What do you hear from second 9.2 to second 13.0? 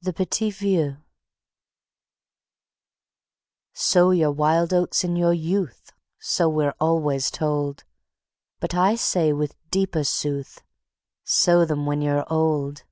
with deeper sooth: "Sow them when you're old."